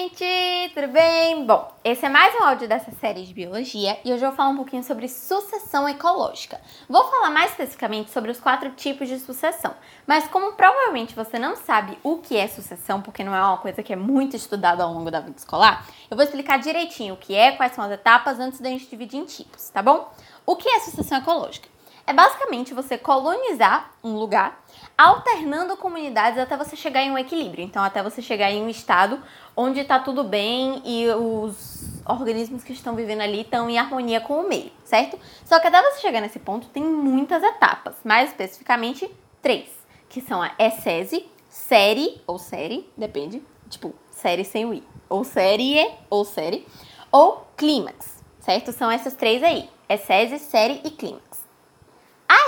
gente! 0.00 0.72
Tudo 0.72 0.88
bem? 0.88 1.44
Bom, 1.44 1.70
esse 1.84 2.06
é 2.06 2.08
mais 2.08 2.34
um 2.34 2.44
áudio 2.44 2.66
dessa 2.66 2.90
série 2.92 3.22
de 3.22 3.34
biologia 3.34 3.98
e 4.02 4.10
hoje 4.10 4.24
eu 4.24 4.30
vou 4.30 4.36
falar 4.36 4.48
um 4.48 4.56
pouquinho 4.56 4.82
sobre 4.82 5.06
sucessão 5.06 5.86
ecológica. 5.86 6.58
Vou 6.88 7.04
falar 7.04 7.28
mais 7.28 7.50
especificamente 7.50 8.10
sobre 8.10 8.30
os 8.30 8.40
quatro 8.40 8.70
tipos 8.70 9.08
de 9.08 9.18
sucessão, 9.18 9.74
mas 10.06 10.26
como 10.28 10.54
provavelmente 10.54 11.14
você 11.14 11.38
não 11.38 11.54
sabe 11.54 11.98
o 12.02 12.16
que 12.16 12.34
é 12.34 12.48
sucessão, 12.48 13.02
porque 13.02 13.22
não 13.22 13.34
é 13.34 13.42
uma 13.42 13.58
coisa 13.58 13.82
que 13.82 13.92
é 13.92 13.96
muito 13.96 14.34
estudada 14.34 14.82
ao 14.82 14.90
longo 14.90 15.10
da 15.10 15.20
vida 15.20 15.36
escolar, 15.36 15.86
eu 16.10 16.16
vou 16.16 16.24
explicar 16.24 16.58
direitinho 16.58 17.12
o 17.12 17.18
que 17.18 17.34
é, 17.34 17.52
quais 17.52 17.72
são 17.72 17.84
as 17.84 17.92
etapas 17.92 18.40
antes 18.40 18.58
da 18.58 18.70
gente 18.70 18.88
dividir 18.88 19.18
em 19.18 19.26
tipos, 19.26 19.68
tá 19.68 19.82
bom? 19.82 20.10
O 20.46 20.56
que 20.56 20.68
é 20.68 20.80
sucessão 20.80 21.18
ecológica? 21.18 21.68
É 22.10 22.12
basicamente 22.12 22.74
você 22.74 22.98
colonizar 22.98 23.92
um 24.02 24.16
lugar, 24.16 24.64
alternando 24.98 25.76
comunidades 25.76 26.40
até 26.40 26.56
você 26.56 26.74
chegar 26.74 27.04
em 27.04 27.10
um 27.12 27.16
equilíbrio. 27.16 27.64
Então, 27.64 27.84
até 27.84 28.02
você 28.02 28.20
chegar 28.20 28.50
em 28.50 28.60
um 28.60 28.68
estado 28.68 29.22
onde 29.56 29.78
está 29.78 29.96
tudo 30.00 30.24
bem 30.24 30.82
e 30.84 31.08
os 31.08 32.00
organismos 32.04 32.64
que 32.64 32.72
estão 32.72 32.96
vivendo 32.96 33.20
ali 33.20 33.42
estão 33.42 33.70
em 33.70 33.78
harmonia 33.78 34.20
com 34.20 34.40
o 34.40 34.48
meio, 34.48 34.72
certo? 34.82 35.16
Só 35.44 35.60
que 35.60 35.68
até 35.68 35.80
você 35.80 36.00
chegar 36.00 36.20
nesse 36.20 36.40
ponto 36.40 36.66
tem 36.70 36.82
muitas 36.82 37.44
etapas, 37.44 37.94
mais 38.02 38.30
especificamente 38.30 39.08
três, 39.40 39.68
que 40.08 40.20
são 40.20 40.42
a 40.42 40.50
essese, 40.58 41.24
série 41.48 42.20
ou 42.26 42.40
série, 42.40 42.90
depende, 42.96 43.40
tipo, 43.68 43.94
série 44.10 44.44
sem 44.44 44.64
o 44.64 44.74
i, 44.74 44.82
ou 45.08 45.22
série 45.22 45.88
ou 46.10 46.24
série, 46.24 46.66
ou 47.12 47.46
clímax, 47.56 48.20
certo? 48.40 48.72
São 48.72 48.90
essas 48.90 49.14
três 49.14 49.44
aí, 49.44 49.70
essese, 49.88 50.40
série 50.40 50.80
e 50.82 50.90
clímax. 50.90 51.29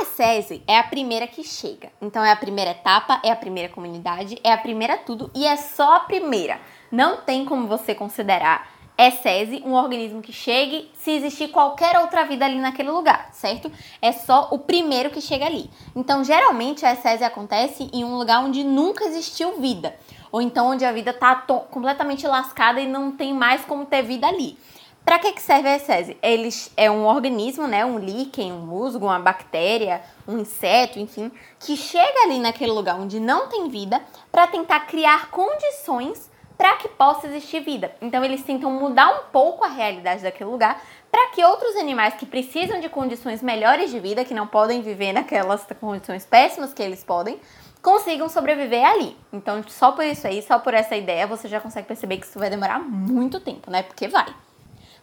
A 0.03 0.05
ESESI 0.05 0.65
é 0.67 0.79
a 0.79 0.83
primeira 0.83 1.29
que 1.29 1.45
chega. 1.45 1.93
Então 2.01 2.25
é 2.25 2.33
a 2.33 2.37
primeira 2.37 2.73
etapa, 2.73 3.21
é 3.23 3.31
a 3.31 3.37
primeira 3.37 3.69
comunidade, 3.69 4.37
é 4.43 4.53
a 4.53 4.59
primeira 4.59 4.99
tudo 4.99 5.31
e 5.33 5.47
é 5.47 5.57
só 5.57 5.95
a 5.95 6.01
primeira. 6.01 6.61
Não 6.91 7.19
tem 7.19 7.45
como 7.45 7.69
você 7.69 7.95
considerar 7.95 8.69
ESESI 8.99 9.63
um 9.65 9.75
organismo 9.75 10.21
que 10.21 10.33
chegue 10.33 10.91
se 10.95 11.13
existir 11.13 11.49
qualquer 11.49 11.97
outra 12.01 12.25
vida 12.25 12.45
ali 12.45 12.59
naquele 12.59 12.91
lugar, 12.91 13.29
certo? 13.33 13.71
É 14.01 14.11
só 14.11 14.49
o 14.51 14.59
primeiro 14.59 15.09
que 15.09 15.21
chega 15.21 15.47
ali. 15.47 15.71
Então, 15.95 16.25
geralmente 16.25 16.85
a 16.85 16.95
ESESI 16.95 17.23
acontece 17.23 17.89
em 17.93 18.03
um 18.03 18.17
lugar 18.17 18.45
onde 18.45 18.65
nunca 18.65 19.05
existiu 19.05 19.61
vida, 19.61 19.95
ou 20.33 20.43
então 20.43 20.67
onde 20.67 20.85
a 20.85 20.91
vida 20.91 21.13
está 21.13 21.37
completamente 21.71 22.27
lascada 22.27 22.81
e 22.81 22.89
não 22.89 23.13
tem 23.13 23.33
mais 23.33 23.65
como 23.65 23.87
ter 23.87 24.03
vida 24.03 24.27
ali. 24.27 24.59
Para 25.05 25.19
que, 25.19 25.33
que 25.33 25.43
serve 25.43 25.69
a 25.69 25.77
ESESI? 25.77 26.17
Eles 26.23 26.73
é 26.77 26.91
um 26.91 27.05
organismo, 27.05 27.67
né, 27.67 27.85
um 27.85 27.99
líquen, 27.99 28.53
um 28.53 28.61
musgo, 28.61 29.07
uma 29.07 29.19
bactéria, 29.19 30.01
um 30.29 30.39
inseto, 30.39 30.99
enfim, 30.99 31.31
que 31.59 31.77
chega 31.77 32.23
ali 32.25 32.39
naquele 32.39 32.71
lugar 32.71 32.99
onde 32.99 33.19
não 33.19 33.49
tem 33.49 33.69
vida 33.69 34.01
para 34.31 34.47
tentar 34.47 34.81
criar 34.81 35.29
condições 35.31 36.31
para 36.57 36.77
que 36.77 36.89
possa 36.89 37.27
existir 37.27 37.61
vida. 37.61 37.93
Então 38.01 38.25
eles 38.25 38.45
tentam 38.45 38.71
mudar 38.71 39.09
um 39.11 39.25
pouco 39.33 39.65
a 39.65 39.69
realidade 39.69 40.23
daquele 40.23 40.49
lugar 40.49 40.81
para 41.11 41.31
que 41.31 41.45
outros 41.45 41.75
animais 41.75 42.15
que 42.15 42.25
precisam 42.25 42.79
de 42.79 42.89
condições 42.89 43.43
melhores 43.43 43.91
de 43.91 43.99
vida, 43.99 44.25
que 44.25 44.33
não 44.33 44.47
podem 44.47 44.83
viver 44.83 45.13
naquelas 45.13 45.67
condições 45.81 46.25
péssimas 46.25 46.73
que 46.73 46.83
eles 46.83 47.03
podem, 47.03 47.41
consigam 47.83 48.29
sobreviver 48.29 48.85
ali. 48.89 49.17
Então, 49.33 49.65
só 49.67 49.91
por 49.91 50.05
isso 50.05 50.29
aí, 50.29 50.41
só 50.41 50.61
por 50.61 50.73
essa 50.73 50.95
ideia, 50.95 51.27
você 51.27 51.49
já 51.49 51.61
consegue 51.61 51.89
perceber 51.89 52.19
que 52.19 52.27
isso 52.27 52.39
vai 52.39 52.49
demorar 52.49 52.79
muito 52.79 53.41
tempo, 53.41 53.69
né? 53.69 53.83
Porque 53.83 54.07
vai 54.07 54.33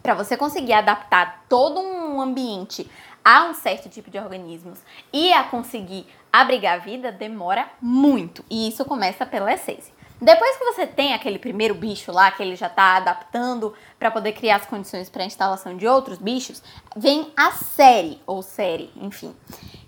para 0.01 0.13
você 0.13 0.37
conseguir 0.37 0.73
adaptar 0.73 1.45
todo 1.47 1.79
um 1.79 2.21
ambiente 2.21 2.89
a 3.23 3.45
um 3.45 3.53
certo 3.53 3.89
tipo 3.89 4.09
de 4.09 4.17
organismos 4.17 4.79
e 5.11 5.31
a 5.33 5.43
conseguir 5.43 6.07
abrigar 6.31 6.75
a 6.75 6.77
vida, 6.77 7.11
demora 7.11 7.69
muito. 7.81 8.43
E 8.49 8.67
isso 8.67 8.85
começa 8.85 9.25
pela 9.25 9.53
essência. 9.53 9.93
Depois 10.21 10.57
que 10.57 10.65
você 10.65 10.85
tem 10.85 11.13
aquele 11.13 11.39
primeiro 11.39 11.73
bicho 11.73 12.11
lá, 12.11 12.29
que 12.29 12.43
ele 12.43 12.55
já 12.55 12.67
está 12.67 12.97
adaptando 12.97 13.73
para 13.97 14.11
poder 14.11 14.33
criar 14.33 14.57
as 14.57 14.65
condições 14.65 15.09
para 15.09 15.23
a 15.23 15.25
instalação 15.25 15.77
de 15.77 15.87
outros 15.87 16.17
bichos, 16.17 16.61
vem 16.95 17.31
a 17.37 17.51
série, 17.51 18.21
ou 18.27 18.41
série, 18.41 18.91
enfim. 18.97 19.33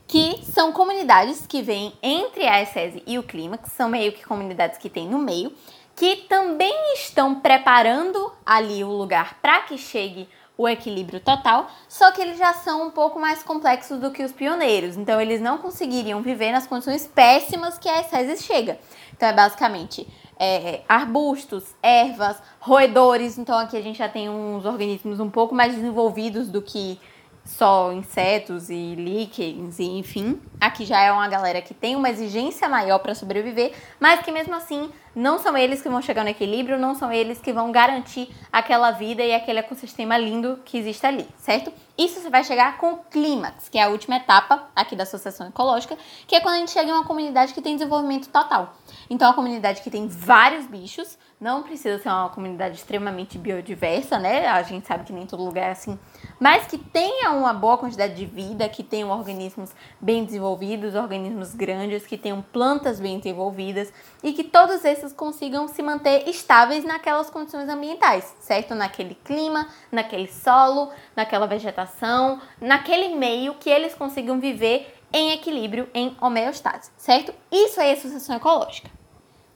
Que 0.08 0.42
são 0.46 0.72
comunidades 0.72 1.46
que 1.46 1.62
vêm 1.62 1.94
entre 2.02 2.48
a 2.48 2.62
essese 2.62 3.04
e 3.06 3.20
o 3.20 3.24
clímax, 3.24 3.74
são 3.74 3.90
meio 3.90 4.14
que 4.14 4.26
comunidades 4.26 4.78
que 4.78 4.90
tem 4.90 5.08
no 5.08 5.20
meio, 5.20 5.54
que 6.02 6.16
também 6.16 6.96
estão 6.96 7.36
preparando 7.36 8.34
ali 8.44 8.84
o 8.84 8.90
lugar 8.90 9.38
para 9.40 9.62
que 9.62 9.78
chegue 9.78 10.28
o 10.58 10.68
equilíbrio 10.68 11.20
total, 11.20 11.70
só 11.88 12.12
que 12.12 12.20
eles 12.20 12.40
já 12.40 12.54
são 12.56 12.88
um 12.88 12.90
pouco 12.90 13.20
mais 13.20 13.44
complexos 13.44 14.00
do 14.00 14.10
que 14.10 14.24
os 14.24 14.32
pioneiros, 14.32 14.98
então 14.98 15.22
eles 15.22 15.40
não 15.40 15.60
conseguiriam 15.60 16.20
viver 16.24 16.52
nas 16.52 16.66
condições 16.66 17.06
péssimas 17.06 17.78
que 17.78 17.88
a 17.88 18.02
Essésis 18.02 18.44
chega. 18.44 18.80
Então 19.16 19.30
é 19.30 19.34
basicamente 19.34 20.08
é, 20.40 20.82
arbustos, 20.90 21.66
ervas, 21.84 22.42
roedores, 22.60 23.38
então 23.38 23.56
aqui 23.56 23.78
a 23.78 23.82
gente 23.82 24.00
já 24.00 24.10
tem 24.10 24.28
uns 24.28 24.66
organismos 24.66 25.20
um 25.20 25.30
pouco 25.30 25.54
mais 25.54 25.76
desenvolvidos 25.76 26.48
do 26.48 26.64
que 26.64 27.00
só 27.46 27.94
insetos 27.94 28.72
e 28.72 28.96
líquens 28.96 29.78
e 29.78 29.84
enfim. 29.84 30.42
Aqui 30.62 30.86
já 30.86 31.02
é 31.02 31.12
uma 31.12 31.28
galera 31.28 31.60
que 31.60 31.74
tem 31.74 31.96
uma 31.96 32.08
exigência 32.08 32.70
maior 32.70 33.00
para 33.00 33.16
sobreviver, 33.16 33.74
mas 34.00 34.22
que 34.22 34.32
mesmo 34.32 34.54
assim 34.54 34.92
não 35.16 35.40
são 35.40 35.58
eles 35.58 35.82
que 35.82 35.90
vão 35.90 36.04
chegar 36.04 36.24
no 36.24 36.30
equilíbrio, 36.30 36.78
não 36.78 36.94
são 36.94 37.12
eles 37.12 37.42
que 37.42 37.52
vão 37.52 37.72
garantir 37.72 38.30
aquela 38.54 38.92
vida 38.92 39.24
e 39.24 39.34
aquele 39.34 39.58
ecossistema 39.58 40.16
lindo 40.20 40.60
que 40.64 40.78
existe 40.78 41.04
ali, 41.04 41.28
certo? 41.36 41.74
Isso 41.98 42.20
você 42.20 42.30
vai 42.30 42.44
chegar 42.44 42.78
com 42.78 42.94
o 42.94 42.98
clímax, 42.98 43.70
que 43.70 43.80
é 43.80 43.84
a 43.84 43.90
última 43.90 44.18
etapa 44.18 44.70
aqui 44.76 44.96
da 44.96 45.02
associação 45.04 45.48
ecológica, 45.48 45.98
que 46.28 46.36
é 46.36 46.40
quando 46.40 46.56
a 46.56 46.58
gente 46.60 46.72
chega 46.72 46.90
em 46.90 46.94
uma 46.94 47.06
comunidade 47.06 47.54
que 47.54 47.62
tem 47.62 47.76
desenvolvimento 47.76 48.30
total. 48.30 48.76
Então, 49.10 49.30
a 49.30 49.34
comunidade 49.34 49.82
que 49.82 49.90
tem 49.90 50.08
vários 50.08 50.68
bichos, 50.68 51.18
não 51.42 51.64
precisa 51.64 51.98
ser 51.98 52.08
uma 52.08 52.30
comunidade 52.30 52.76
extremamente 52.76 53.38
biodiversa, 53.38 54.20
né? 54.20 54.48
A 54.48 54.62
gente 54.62 54.86
sabe 54.86 55.04
que 55.04 55.12
nem 55.12 55.26
todo 55.26 55.44
lugar 55.44 55.70
é 55.70 55.72
assim, 55.72 55.98
mas 56.40 56.68
que 56.68 56.78
tenha 56.78 57.32
uma 57.32 57.52
boa 57.52 57.80
quantidade 57.80 58.14
de 58.14 58.28
vida, 58.28 58.70
que 58.70 58.84
tenham 58.84 59.10
organismos 59.10 59.72
bem 60.00 60.24
desenvolvidos, 60.24 60.51
organismos 60.96 61.54
grandes, 61.54 62.06
que 62.06 62.18
tenham 62.18 62.42
plantas 62.42 63.00
bem 63.00 63.18
desenvolvidas 63.18 63.92
e 64.24 64.34
que 64.34 64.44
todos 64.44 64.84
esses 64.86 65.14
consigam 65.14 65.68
se 65.68 65.82
manter 65.82 66.28
estáveis 66.28 66.84
naquelas 66.84 67.30
condições 67.30 67.70
ambientais, 67.70 68.36
certo? 68.40 68.76
Naquele 68.76 69.16
clima, 69.16 69.68
naquele 69.92 70.28
solo, 70.28 70.90
naquela 71.16 71.48
vegetação, 71.48 72.42
naquele 72.60 73.16
meio 73.16 73.54
que 73.56 73.70
eles 73.70 73.94
consigam 73.94 74.40
viver 74.40 74.98
em 75.14 75.32
equilíbrio, 75.32 75.90
em 75.94 76.16
homeostase, 76.22 76.92
certo? 76.98 77.34
Isso 77.52 77.80
é 77.82 77.92
a 77.92 77.98
sucessão 77.98 78.36
ecológica. 78.36 78.90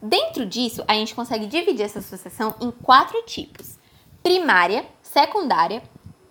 Dentro 0.02 0.46
disso, 0.46 0.84
a 0.88 0.94
gente 0.94 1.16
consegue 1.16 1.48
dividir 1.48 1.86
essa 1.86 2.02
sucessão 2.02 2.54
em 2.62 2.70
quatro 2.72 3.22
tipos: 3.24 3.80
primária, 4.22 4.86
secundária, 5.02 5.82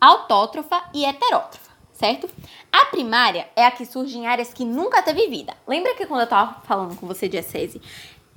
autótrofa 0.00 0.84
e 0.92 1.04
heterótrofa, 1.04 1.63
certo? 1.94 2.28
A 2.70 2.86
primária 2.86 3.48
é 3.56 3.64
a 3.64 3.70
que 3.70 3.86
surge 3.86 4.18
em 4.18 4.26
áreas 4.26 4.52
que 4.52 4.64
nunca 4.64 5.02
teve 5.02 5.28
vida. 5.28 5.54
Lembra 5.66 5.94
que 5.94 6.04
quando 6.04 6.20
eu 6.20 6.24
estava 6.24 6.60
falando 6.64 6.96
com 6.96 7.06
você 7.06 7.28
de 7.28 7.38
essese, 7.38 7.80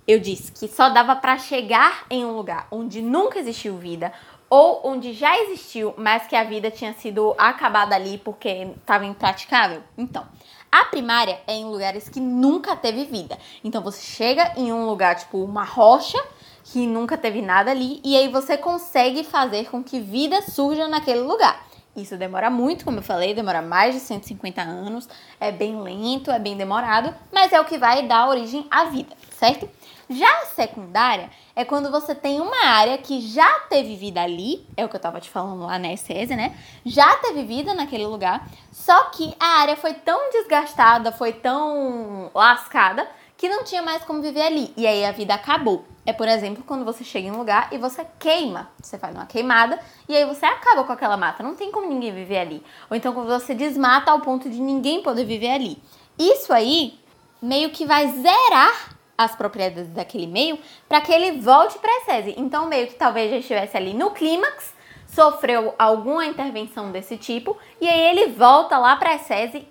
eu 0.08 0.20
disse 0.20 0.52
que 0.54 0.68
só 0.70 0.90
dava 0.90 1.16
para 1.18 1.38
chegar 1.38 2.06
em 2.10 2.24
um 2.24 2.32
lugar 2.38 2.68
onde 2.72 3.02
nunca 3.02 3.40
existiu 3.40 3.78
vida 3.78 4.14
ou 4.50 4.82
onde 4.86 5.12
já 5.12 5.38
existiu, 5.42 5.94
mas 5.98 6.26
que 6.28 6.36
a 6.36 6.46
vida 6.46 6.72
tinha 6.72 6.94
sido 6.94 7.36
acabada 7.38 7.94
ali 7.94 8.18
porque 8.18 8.70
estava 8.80 9.06
impraticável? 9.06 9.84
Então, 9.98 10.26
a 10.72 10.86
primária 10.86 11.42
é 11.46 11.54
em 11.54 11.66
lugares 11.66 12.08
que 12.08 12.20
nunca 12.20 12.76
teve 12.76 13.04
vida. 13.06 13.38
Então 13.64 13.82
você 13.82 14.02
chega 14.02 14.54
em 14.56 14.72
um 14.72 14.86
lugar 14.86 15.16
tipo 15.16 15.44
uma 15.44 15.64
rocha 15.64 16.18
que 16.64 16.86
nunca 16.86 17.18
teve 17.18 17.42
nada 17.42 17.72
ali 17.72 18.00
e 18.04 18.16
aí 18.16 18.30
você 18.30 18.58
consegue 18.58 19.24
fazer 19.24 19.70
com 19.70 19.84
que 19.84 20.00
vida 20.00 20.42
surja 20.42 20.88
naquele 20.88 21.22
lugar. 21.22 21.67
Isso 21.98 22.16
demora 22.16 22.48
muito, 22.52 22.86
como 22.86 23.00
eu 23.00 23.04
falei, 23.04 23.34
demora 23.34 23.60
mais 23.60 23.96
de 23.96 24.00
150 24.00 24.62
anos, 24.62 25.10
é 25.40 25.52
bem 25.52 25.82
lento, 25.82 26.30
é 26.30 26.38
bem 26.38 26.56
demorado, 26.56 27.14
mas 27.34 27.52
é 27.52 27.60
o 27.60 27.66
que 27.66 27.80
vai 27.80 28.08
dar 28.08 28.30
origem 28.30 28.68
à 28.70 28.84
vida, 28.86 29.16
certo? 29.32 29.68
Já 30.08 30.30
a 30.44 30.46
secundária 30.46 31.30
é 31.56 31.66
quando 31.66 31.90
você 31.90 32.14
tem 32.14 32.40
uma 32.40 32.66
área 32.68 33.00
que 33.00 33.20
já 33.20 33.62
teve 33.62 33.96
vida 33.96 34.22
ali, 34.22 34.66
é 34.78 34.86
o 34.86 34.90
que 34.90 34.96
eu 34.96 35.00
tava 35.00 35.20
te 35.20 35.30
falando 35.30 35.64
lá 35.64 35.80
na 35.80 35.92
ESESE, 35.92 36.36
né? 36.36 36.56
Já 36.86 37.16
teve 37.16 37.44
vida 37.44 37.74
naquele 37.74 38.06
lugar, 38.06 38.48
só 38.72 39.06
que 39.06 39.36
a 39.40 39.60
área 39.62 39.76
foi 39.76 39.96
tão 39.96 40.30
desgastada, 40.30 41.12
foi 41.12 41.34
tão 41.34 42.30
lascada, 42.34 43.08
que 43.38 43.48
não 43.48 43.64
tinha 43.64 43.82
mais 43.82 44.04
como 44.04 44.22
viver 44.22 44.42
ali. 44.42 44.74
E 44.76 44.88
aí 44.88 45.06
a 45.06 45.12
vida 45.12 45.36
acabou. 45.36 45.86
É, 46.06 46.12
por 46.12 46.28
exemplo, 46.28 46.64
quando 46.66 46.84
você 46.84 47.04
chega 47.04 47.28
em 47.28 47.32
um 47.32 47.38
lugar 47.38 47.70
e 47.72 47.78
você 47.78 48.06
queima. 48.18 48.70
Você 48.82 48.98
faz 48.98 49.16
uma 49.16 49.26
queimada 49.26 49.80
e 50.10 50.16
aí 50.16 50.26
você 50.26 50.46
acaba 50.46 50.84
com 50.84 50.92
aquela 50.92 51.16
mata. 51.16 51.44
Não 51.44 51.56
tem 51.56 51.72
como 51.72 51.88
ninguém 51.88 52.14
viver 52.14 52.40
ali. 52.40 52.64
Ou 52.90 52.98
então 52.98 53.14
quando 53.14 53.28
você 53.28 53.54
desmata 53.54 54.12
ao 54.12 54.22
ponto 54.22 54.50
de 54.50 54.60
ninguém 54.60 55.04
poder 55.04 55.24
viver 55.24 55.52
ali. 55.52 55.82
Isso 56.18 56.52
aí 56.52 57.00
meio 57.42 57.70
que 57.70 57.86
vai 57.86 58.08
zerar 58.08 58.98
as 59.18 59.36
propriedades 59.36 59.90
daquele 59.90 60.28
meio 60.28 60.60
para 60.88 61.02
que 61.02 61.12
ele 61.12 61.40
volte 61.40 61.78
para 61.80 61.92
a. 61.92 62.20
Então, 62.38 62.68
meio 62.68 62.88
que 62.88 62.96
talvez 62.96 63.32
já 63.32 63.38
estivesse 63.38 63.76
ali 63.76 63.94
no 63.94 64.12
clímax, 64.12 64.74
sofreu 65.08 65.74
alguma 65.80 66.26
intervenção 66.26 66.92
desse 66.92 67.18
tipo 67.18 67.58
e 67.82 67.88
aí 67.88 68.00
ele 68.10 68.28
volta 68.32 68.78
lá 68.78 68.96
para 68.96 69.14
a 69.14 69.20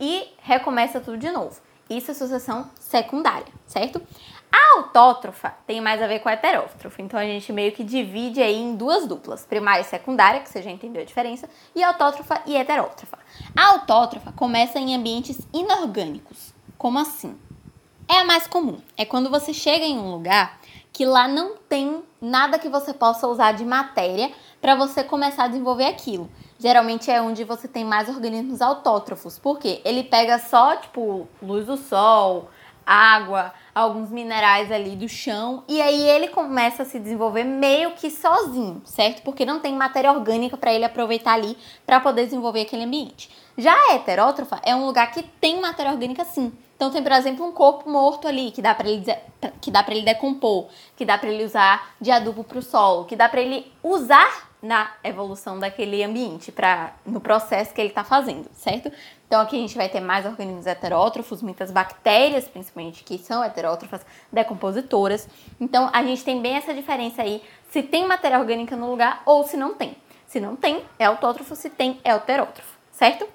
e 0.01 0.29
recomeça 0.39 1.01
tudo 1.01 1.17
de 1.17 1.31
novo. 1.31 1.66
Isso 1.89 2.11
é 2.11 2.15
sucessão 2.15 2.71
secundária, 2.81 3.53
certo? 3.67 4.03
A 4.51 4.79
autótrofa 4.79 5.55
tem 5.67 5.81
mais 5.81 6.01
a 6.01 6.07
ver 6.07 6.21
com 6.21 6.29
a 6.29 6.33
heterótrofa, 6.33 7.03
então 7.03 7.19
a 7.19 7.25
gente 7.25 7.53
meio 7.53 7.73
que 7.73 7.85
divide 7.85 8.41
aí 8.41 8.57
em 8.57 8.75
duas 8.75 9.07
duplas, 9.07 9.45
primária 9.45 9.83
e 9.83 9.85
secundária, 9.85 10.41
que 10.41 10.49
você 10.49 10.63
já 10.63 10.71
entendeu 10.71 11.03
a 11.03 11.05
diferença, 11.05 11.49
e 11.75 11.83
autótrofa 11.83 12.41
e 12.47 12.57
heterótrofa. 12.57 13.19
A 13.57 13.73
autótrofa 13.73 14.33
começa 14.33 14.79
em 14.79 14.95
ambientes 14.95 15.39
inorgânicos. 15.53 16.55
Como 16.79 16.99
assim? 16.99 17.39
É 18.09 18.19
a 18.19 18.25
mais 18.25 18.47
comum. 18.47 18.81
É 18.97 19.05
quando 19.05 19.31
você 19.31 19.53
chega 19.53 19.85
em 19.85 19.99
um 19.99 20.11
lugar 20.11 20.59
que 20.93 21.05
lá 21.05 21.29
não 21.29 21.57
tem 21.69 22.03
nada 22.21 22.59
que 22.59 22.69
você 22.69 22.95
possa 22.95 23.29
usar 23.29 23.53
de 23.53 23.65
matéria 23.65 24.33
para 24.61 24.75
você 24.75 25.05
começar 25.05 25.45
a 25.45 25.49
desenvolver 25.49 25.87
aquilo. 25.87 26.31
Geralmente 26.59 27.11
é 27.11 27.21
onde 27.21 27.45
você 27.45 27.69
tem 27.69 27.85
mais 27.85 28.09
organismos 28.09 28.63
autótrofos, 28.63 29.39
porque 29.39 29.81
ele 29.85 30.05
pega 30.05 30.39
só, 30.39 30.77
tipo, 30.77 31.29
luz 31.43 31.67
do 31.67 31.77
sol, 31.77 32.49
água, 32.87 33.53
alguns 33.75 34.11
minerais 34.11 34.71
ali 34.71 34.95
do 34.95 35.09
chão 35.09 35.65
e 35.69 35.83
aí 35.83 36.09
ele 36.09 36.29
começa 36.29 36.85
a 36.85 36.87
se 36.87 37.01
desenvolver 37.01 37.43
meio 37.43 37.91
que 37.93 38.09
sozinho, 38.09 38.81
certo? 38.85 39.23
Porque 39.23 39.45
não 39.45 39.59
tem 39.59 39.75
matéria 39.75 40.13
orgânica 40.13 40.57
para 40.57 40.73
ele 40.73 40.85
aproveitar 40.85 41.35
ali 41.35 41.59
para 41.85 41.99
poder 41.99 42.25
desenvolver 42.25 42.63
aquele 42.63 42.85
ambiente. 42.85 43.29
Já 43.59 43.75
a 43.75 43.95
heterótrofa 43.95 44.61
é 44.63 44.75
um 44.75 44.87
lugar 44.87 45.11
que 45.11 45.23
tem 45.23 45.61
matéria 45.61 45.91
orgânica 45.91 46.25
sim. 46.25 46.53
Então 46.77 46.91
tem, 46.91 47.03
por 47.03 47.13
exemplo, 47.13 47.45
um 47.45 47.53
corpo 47.53 47.91
morto 47.91 48.29
ali 48.29 48.51
que 48.51 48.63
dá 48.63 48.75
para 48.75 48.89
ele 48.89 49.05
que 49.61 49.71
dá 49.71 49.83
para 49.83 49.95
ele 49.95 50.05
decompor, 50.05 50.69
que 50.95 51.05
dá 51.05 51.19
para 51.19 51.31
ele 51.31 51.45
usar 51.45 51.95
de 52.01 52.11
adubo 52.11 52.45
para 52.45 52.59
o 52.59 52.63
solo, 52.63 53.05
que 53.05 53.17
dá 53.17 53.29
para 53.29 53.41
ele 53.41 53.71
usar 53.83 54.46
na 54.63 54.91
evolução 55.05 55.59
daquele 55.59 56.03
ambiente, 56.03 56.51
para 56.51 56.93
no 57.05 57.21
processo 57.21 57.75
que 57.75 57.81
ele 57.81 57.91
está 57.91 58.03
fazendo, 58.03 58.49
certo? 58.53 58.91
Então 59.27 59.41
aqui 59.41 59.57
a 59.57 59.61
gente 59.61 59.77
vai 59.77 59.89
ter 59.89 60.01
mais 60.01 60.25
organismos 60.25 60.67
heterótrofos, 60.67 61.43
muitas 61.43 61.71
bactérias, 61.71 62.49
principalmente, 62.49 63.05
que 63.05 63.19
são 63.19 63.45
heterótrofas 63.45 64.05
decompositoras. 64.33 65.29
Então 65.61 65.91
a 65.93 66.03
gente 66.03 66.25
tem 66.25 66.41
bem 66.41 66.57
essa 66.57 66.73
diferença 66.73 67.23
aí, 67.23 67.43
se 67.71 67.83
tem 67.83 68.07
matéria 68.07 68.39
orgânica 68.39 68.77
no 68.77 68.91
lugar 68.91 69.23
ou 69.27 69.45
se 69.45 69.57
não 69.57 69.75
tem. 69.75 69.97
Se 70.27 70.41
não 70.41 70.57
tem, 70.57 70.83
é 70.99 71.05
autótrofo, 71.05 71.55
se 71.55 71.71
tem, 71.71 72.01
é 72.03 72.11
heterótrofo, 72.11 72.77
certo? 72.91 73.29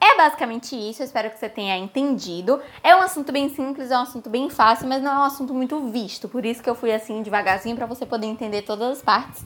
É 0.00 0.16
basicamente 0.16 0.76
isso, 0.76 1.02
eu 1.02 1.06
espero 1.06 1.28
que 1.28 1.38
você 1.38 1.48
tenha 1.48 1.76
entendido. 1.76 2.62
É 2.84 2.94
um 2.94 3.00
assunto 3.00 3.32
bem 3.32 3.48
simples, 3.48 3.90
é 3.90 3.98
um 3.98 4.02
assunto 4.02 4.30
bem 4.30 4.48
fácil, 4.48 4.86
mas 4.86 5.02
não 5.02 5.10
é 5.10 5.18
um 5.18 5.24
assunto 5.24 5.52
muito 5.52 5.80
visto. 5.90 6.28
Por 6.28 6.46
isso 6.46 6.62
que 6.62 6.70
eu 6.70 6.74
fui 6.74 6.92
assim 6.92 7.20
devagarzinho 7.20 7.76
para 7.76 7.84
você 7.84 8.06
poder 8.06 8.26
entender 8.26 8.62
todas 8.62 8.98
as 8.98 9.02
partes. 9.02 9.44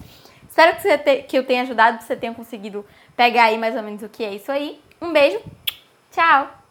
Espero 0.52 0.76
que, 0.76 0.99
te, 0.99 1.22
que 1.22 1.38
eu 1.38 1.46
tenha 1.46 1.62
ajudado, 1.62 1.96
que 1.96 2.04
você 2.04 2.14
tenha 2.14 2.34
conseguido 2.34 2.84
pegar 3.16 3.44
aí 3.44 3.56
mais 3.56 3.75
ou 3.75 3.82
menos 3.82 4.02
o 4.02 4.08
que 4.10 4.22
é 4.22 4.34
isso 4.34 4.52
aí. 4.52 4.78
Um 5.00 5.10
beijo, 5.10 5.40
tchau! 6.10 6.61